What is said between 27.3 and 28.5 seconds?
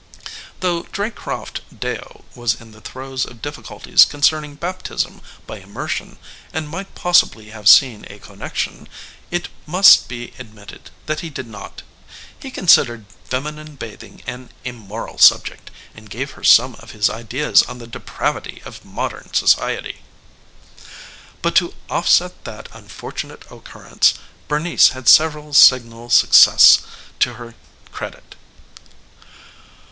her credit.